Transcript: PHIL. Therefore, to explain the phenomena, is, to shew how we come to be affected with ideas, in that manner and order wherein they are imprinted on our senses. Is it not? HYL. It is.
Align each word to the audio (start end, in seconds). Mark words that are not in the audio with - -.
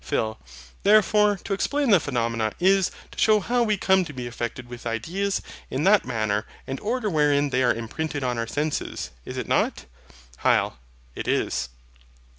PHIL. 0.03 0.39
Therefore, 0.81 1.37
to 1.43 1.53
explain 1.53 1.91
the 1.91 1.99
phenomena, 1.99 2.53
is, 2.59 2.89
to 3.11 3.19
shew 3.19 3.39
how 3.39 3.61
we 3.61 3.77
come 3.77 4.03
to 4.05 4.13
be 4.13 4.25
affected 4.25 4.67
with 4.67 4.87
ideas, 4.87 5.43
in 5.69 5.83
that 5.83 6.05
manner 6.05 6.47
and 6.65 6.79
order 6.79 7.07
wherein 7.07 7.51
they 7.51 7.61
are 7.61 7.71
imprinted 7.75 8.23
on 8.23 8.39
our 8.39 8.47
senses. 8.47 9.11
Is 9.25 9.37
it 9.37 9.47
not? 9.47 9.85
HYL. 10.43 10.73
It 11.13 11.27
is. 11.27 11.69